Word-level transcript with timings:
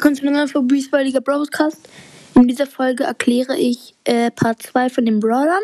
zu 0.00 0.22
einer 0.22 0.46
neuen 0.46 0.48
Folge 0.48 1.20
Broadcast. 1.20 1.88
In 2.34 2.46
dieser 2.46 2.66
Folge 2.66 3.04
erkläre 3.04 3.56
ich 3.58 3.94
äh, 4.04 4.30
Part 4.30 4.62
2 4.62 4.90
von 4.90 5.04
den 5.04 5.18
Brawlern. 5.18 5.62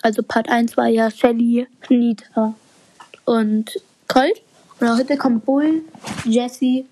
Also 0.00 0.22
Part 0.22 0.48
1 0.48 0.76
war 0.76 0.88
ja 0.88 1.10
Shelly, 1.10 1.66
Nita 1.90 2.54
und 3.26 3.78
Colt. 4.08 4.40
Und 4.80 4.98
heute 4.98 5.16
kommt 5.18 5.44
Bull, 5.44 5.82
Jesse 6.24 6.84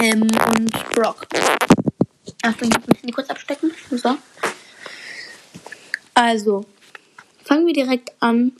ähm, 0.00 0.22
und 0.22 0.90
Brock. 0.94 1.26
Achtung, 2.42 2.70
ich 2.70 2.88
muss 2.88 3.02
mich 3.02 3.14
kurz 3.14 3.28
abstecken. 3.28 3.70
So. 3.90 4.16
Also, 6.14 6.64
fangen 7.44 7.66
wir 7.66 7.74
direkt 7.74 8.10
an 8.20 8.52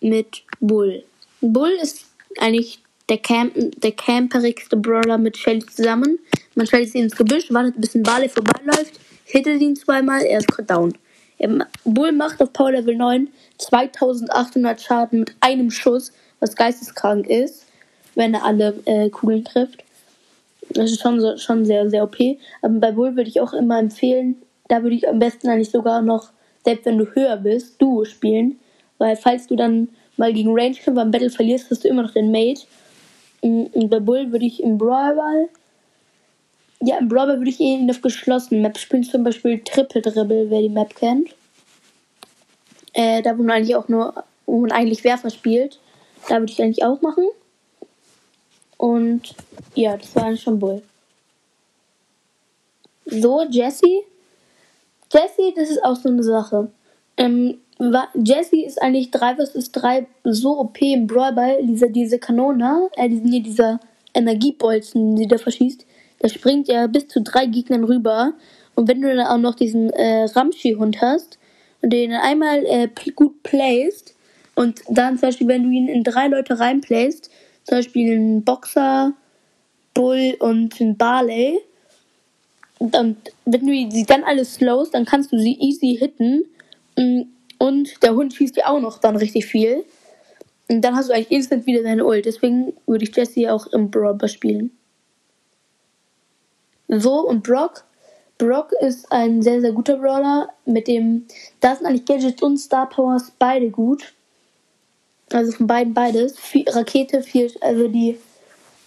mit 0.00 0.44
Bull. 0.60 1.02
Bull 1.40 1.72
ist 1.82 2.04
eigentlich 2.38 2.80
der, 3.10 3.18
Camp 3.18 3.52
der 3.82 3.92
camperigste 3.92 4.76
Brawler 4.76 5.18
mit 5.18 5.36
Shelly 5.36 5.66
zusammen. 5.66 6.18
Man 6.54 6.66
stellt 6.66 6.90
sie 6.90 7.00
ins 7.00 7.16
Gebüsch, 7.16 7.52
wartet 7.52 7.78
bis 7.78 7.94
ein 7.94 8.02
Barley 8.02 8.28
vorbeiläuft, 8.28 8.98
hittet 9.24 9.60
ihn 9.60 9.76
zweimal, 9.76 10.22
er 10.22 10.38
ist 10.38 10.48
down. 10.66 10.94
Bull 11.84 12.12
macht 12.12 12.40
auf 12.42 12.52
Power 12.52 12.72
Level 12.72 12.96
9 12.96 13.28
2800 13.58 14.80
Schaden 14.80 15.20
mit 15.20 15.34
einem 15.40 15.70
Schuss, 15.70 16.12
was 16.38 16.56
geisteskrank 16.56 17.26
ist, 17.26 17.66
wenn 18.14 18.34
er 18.34 18.44
alle 18.44 18.74
äh, 18.86 19.10
Kugeln 19.10 19.44
trifft. 19.44 19.84
Das 20.70 20.90
ist 20.90 21.02
schon, 21.02 21.20
so, 21.20 21.36
schon 21.36 21.64
sehr, 21.64 21.90
sehr 21.90 22.04
OP. 22.04 22.16
Aber 22.62 22.74
bei 22.74 22.92
Bull 22.92 23.16
würde 23.16 23.28
ich 23.28 23.40
auch 23.40 23.52
immer 23.52 23.78
empfehlen, 23.78 24.36
da 24.68 24.82
würde 24.82 24.96
ich 24.96 25.08
am 25.08 25.18
besten 25.18 25.48
eigentlich 25.48 25.70
sogar 25.70 26.00
noch, 26.00 26.30
selbst 26.64 26.86
wenn 26.86 26.98
du 26.98 27.06
höher 27.12 27.36
bist, 27.36 27.82
Duo 27.82 28.04
spielen. 28.04 28.58
Weil 28.98 29.16
falls 29.16 29.46
du 29.48 29.56
dann 29.56 29.88
mal 30.16 30.32
gegen 30.32 30.56
Range 30.56 30.76
beim 30.92 31.10
Battle 31.10 31.30
verlierst, 31.30 31.70
hast 31.70 31.84
du 31.84 31.88
immer 31.88 32.02
noch 32.02 32.12
den 32.12 32.30
Mate. 32.30 32.62
Und 33.42 33.88
bei 33.88 34.00
Bull 34.00 34.32
würde 34.32 34.44
ich 34.44 34.62
im 34.62 34.76
Brawl 34.78 35.48
ja, 36.82 36.96
im 36.96 37.08
Brawl 37.08 37.28
würde 37.28 37.50
ich 37.50 37.60
ihn 37.60 37.90
auf 37.90 38.00
geschlossenen 38.00 38.62
Maps 38.62 38.80
spielen, 38.80 39.04
zum 39.04 39.22
Beispiel 39.22 39.62
Triple 39.62 40.00
Dribble, 40.00 40.48
wer 40.48 40.62
die 40.62 40.70
Map 40.70 40.94
kennt. 40.96 41.34
Äh, 42.94 43.22
da 43.22 43.36
wo 43.36 43.42
man 43.42 43.56
eigentlich 43.56 43.76
auch 43.76 43.88
nur, 43.88 44.24
wo 44.46 44.60
man 44.60 44.72
eigentlich 44.72 45.04
Werfer 45.04 45.30
spielt. 45.30 45.78
Da 46.28 46.38
würde 46.38 46.52
ich 46.52 46.62
eigentlich 46.62 46.84
auch 46.84 47.02
machen. 47.02 47.26
Und 48.78 49.34
ja, 49.74 49.96
das 49.96 50.14
war 50.16 50.24
eigentlich 50.24 50.42
schon 50.42 50.58
Bull. 50.58 50.82
So, 53.04 53.42
Jesse. 53.42 54.04
Jesse, 55.12 55.52
das 55.54 55.70
ist 55.70 55.84
auch 55.84 55.96
so 55.96 56.08
eine 56.08 56.22
Sache. 56.22 56.70
Ähm, 57.18 57.60
Jesse 58.14 58.62
ist 58.64 58.80
eigentlich 58.82 59.10
3 59.10 59.36
vs 59.36 59.72
3 59.72 60.06
so 60.24 60.58
OP 60.58 60.80
im 60.82 61.06
Brawlball, 61.06 61.58
diese, 61.62 61.90
diese 61.90 62.18
Kanone, 62.18 62.88
äh, 62.96 63.08
diese, 63.08 63.40
dieser 63.40 63.80
Energiebolzen, 64.12 65.16
die 65.16 65.26
der 65.26 65.38
verschießt, 65.38 65.86
der 66.22 66.28
springt 66.28 66.68
ja 66.68 66.86
bis 66.86 67.08
zu 67.08 67.22
drei 67.22 67.46
Gegnern 67.46 67.84
rüber. 67.84 68.34
Und 68.74 68.88
wenn 68.88 69.00
du 69.00 69.14
dann 69.14 69.26
auch 69.26 69.38
noch 69.38 69.54
diesen 69.54 69.90
äh, 69.90 70.24
Ramschi-Hund 70.24 71.00
hast 71.00 71.38
und 71.80 71.92
den 71.92 72.12
einmal 72.12 72.64
äh, 72.66 72.88
gut 73.16 73.42
playst 73.42 74.14
und 74.54 74.80
dann 74.88 75.18
zum 75.18 75.28
Beispiel, 75.28 75.48
wenn 75.48 75.62
du 75.62 75.70
ihn 75.70 75.88
in 75.88 76.04
drei 76.04 76.28
Leute 76.28 76.58
reinplayst, 76.58 77.30
zum 77.64 77.78
Beispiel 77.78 78.12
einen 78.12 78.44
Boxer, 78.44 79.14
Bull 79.94 80.36
und 80.38 80.80
einen 80.80 80.96
Barley, 80.96 81.60
und 82.78 83.18
wenn 83.44 83.66
du 83.66 83.90
sie 83.90 84.06
dann 84.06 84.24
alles 84.24 84.54
slowst, 84.54 84.94
dann 84.94 85.04
kannst 85.04 85.32
du 85.32 85.38
sie 85.38 85.54
easy 85.60 85.96
hitten. 85.98 86.44
Mm, 86.96 87.24
und 87.60 88.02
der 88.02 88.14
Hund 88.14 88.32
schießt 88.32 88.56
dir 88.56 88.68
auch 88.70 88.80
noch 88.80 88.98
dann 88.98 89.16
richtig 89.16 89.44
viel. 89.44 89.84
Und 90.68 90.80
dann 90.80 90.96
hast 90.96 91.10
du 91.10 91.12
eigentlich 91.12 91.30
instant 91.30 91.66
wieder 91.66 91.82
deine 91.82 92.06
Ult. 92.06 92.24
Deswegen 92.24 92.72
würde 92.86 93.04
ich 93.04 93.14
Jesse 93.14 93.52
auch 93.52 93.66
im 93.66 93.90
Brawl 93.90 94.16
spielen. 94.28 94.70
So, 96.88 97.20
und 97.20 97.42
Brock. 97.42 97.84
Brock 98.38 98.72
ist 98.80 99.12
ein 99.12 99.42
sehr, 99.42 99.60
sehr 99.60 99.72
guter 99.72 99.98
Brawler. 99.98 100.48
Mit 100.64 100.88
dem, 100.88 101.26
da 101.60 101.76
sind 101.76 101.86
eigentlich 101.86 102.06
Gadgets 102.06 102.42
und 102.42 102.56
Star 102.56 102.88
Powers 102.88 103.30
beide 103.38 103.68
gut. 103.68 104.14
Also 105.30 105.52
von 105.52 105.66
beiden 105.66 105.92
beides. 105.92 106.36
Rakete 106.68 107.22
4, 107.22 107.50
also 107.60 107.88
die 107.88 108.16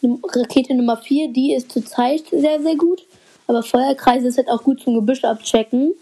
Rakete 0.01 0.73
Nummer 0.73 0.97
4, 0.97 1.31
die 1.31 1.53
ist 1.53 1.71
zurzeit 1.71 2.23
sehr, 2.31 2.59
sehr 2.59 2.75
gut. 2.75 3.05
Aber 3.45 3.61
Feuerkreise 3.61 4.29
ist 4.29 4.37
halt 4.37 4.49
auch 4.49 4.63
gut 4.63 4.81
zum 4.81 4.95
Gebüsch 4.95 5.23
abchecken. 5.23 5.93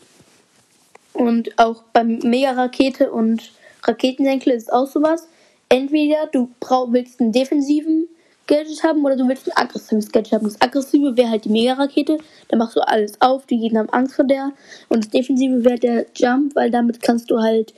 Und 1.13 1.57
auch 1.59 1.83
beim 1.93 2.19
Mega-Rakete 2.19 3.11
und 3.11 3.51
Raketensenkel 3.83 4.53
ist 4.53 4.71
auch 4.71 4.87
sowas. 4.87 5.27
Entweder 5.69 6.27
du 6.31 6.49
brauch, 6.59 6.91
willst 6.91 7.19
einen 7.19 7.31
defensiven 7.31 8.07
Gadget 8.47 8.83
haben 8.83 9.05
oder 9.05 9.15
du 9.15 9.27
willst 9.27 9.47
ein 9.47 9.55
aggressives 9.55 10.11
Gadget 10.11 10.33
haben. 10.33 10.43
Das 10.45 10.61
aggressive 10.61 11.15
wäre 11.15 11.29
halt 11.29 11.45
die 11.45 11.49
Mega-Rakete. 11.49 12.17
Da 12.49 12.57
machst 12.57 12.75
du 12.75 12.81
alles 12.81 13.19
auf, 13.21 13.45
die 13.45 13.57
Gegner 13.57 13.79
haben 13.79 13.89
Angst 13.89 14.15
vor 14.15 14.25
der. 14.25 14.51
Und 14.89 15.05
das 15.05 15.11
defensive 15.11 15.63
wäre 15.63 15.79
der 15.79 16.05
Jump, 16.15 16.55
weil 16.55 16.71
damit 16.71 17.01
kannst 17.01 17.31
du 17.31 17.39
halt 17.39 17.73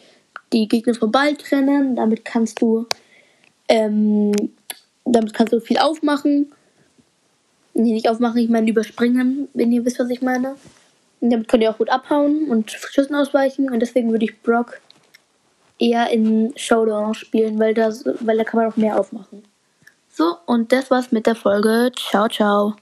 die 0.52 0.68
Gegner 0.68 0.94
vom 0.94 1.12
Ball 1.12 1.36
trennen. 1.36 1.96
Damit 1.96 2.26
kannst 2.26 2.62
du, 2.62 2.88
ähm, 3.68 4.32
damit 5.06 5.34
kannst 5.34 5.54
du 5.54 5.60
viel 5.60 5.78
aufmachen. 5.78 6.52
Nee, 7.76 7.94
nicht 7.94 8.10
aufmachen, 8.10 8.40
ich 8.40 8.50
meine 8.50 8.70
überspringen, 8.70 9.48
wenn 9.54 9.72
ihr 9.72 9.84
wisst, 9.84 10.00
was 10.00 10.10
ich 10.10 10.22
meine. 10.22 10.56
Damit 11.32 11.48
könnt 11.48 11.64
ihr 11.64 11.72
auch 11.72 11.78
gut 11.78 11.90
abhauen 11.90 12.50
und 12.50 12.72
Schüssen 12.72 13.16
ausweichen. 13.16 13.72
Und 13.72 13.80
deswegen 13.80 14.12
würde 14.12 14.26
ich 14.26 14.42
Brock 14.42 14.82
eher 15.80 16.10
in 16.10 16.54
Showdown 16.56 17.14
spielen, 17.14 17.60
weil, 17.60 17.74
das, 17.74 18.06
weil 18.22 18.38
da 18.38 18.44
kann 18.44 18.60
man 18.60 18.72
auch 18.72 18.78
mehr 18.78 19.00
aufmachen. 19.00 19.44
So, 20.10 20.38
und 20.46 20.72
das 20.72 20.92
war's 20.92 21.12
mit 21.12 21.26
der 21.26 21.36
Folge. 21.36 21.92
Ciao, 21.96 22.28
ciao. 22.28 22.76